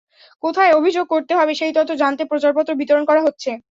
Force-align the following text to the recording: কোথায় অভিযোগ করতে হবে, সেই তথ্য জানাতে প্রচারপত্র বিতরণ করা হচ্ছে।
কোথায় 0.43 0.71
অভিযোগ 0.73 1.05
করতে 1.07 1.33
হবে, 1.35 1.53
সেই 1.55 1.73
তথ্য 1.73 1.91
জানাতে 1.95 2.23
প্রচারপত্র 2.25 2.71
বিতরণ 2.75 3.03
করা 3.07 3.21
হচ্ছে। 3.23 3.51